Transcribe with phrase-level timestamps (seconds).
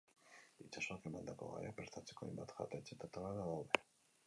[0.67, 3.83] Itsasoak emandako gaiak prestatzeko hainbat jatetxe eta taberna daude.